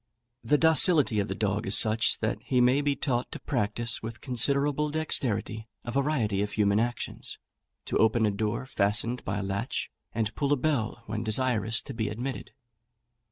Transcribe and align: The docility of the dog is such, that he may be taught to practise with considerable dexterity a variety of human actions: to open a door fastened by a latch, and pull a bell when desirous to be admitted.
The 0.43 0.57
docility 0.57 1.19
of 1.19 1.27
the 1.27 1.35
dog 1.35 1.67
is 1.67 1.77
such, 1.77 2.17
that 2.21 2.39
he 2.43 2.59
may 2.59 2.81
be 2.81 2.95
taught 2.95 3.31
to 3.31 3.39
practise 3.39 4.01
with 4.01 4.19
considerable 4.19 4.89
dexterity 4.89 5.67
a 5.85 5.91
variety 5.91 6.41
of 6.41 6.53
human 6.53 6.79
actions: 6.79 7.37
to 7.85 7.99
open 7.99 8.25
a 8.25 8.31
door 8.31 8.65
fastened 8.65 9.23
by 9.23 9.37
a 9.37 9.43
latch, 9.43 9.91
and 10.11 10.33
pull 10.33 10.51
a 10.53 10.57
bell 10.57 11.03
when 11.05 11.23
desirous 11.23 11.83
to 11.83 11.93
be 11.93 12.09
admitted. 12.09 12.49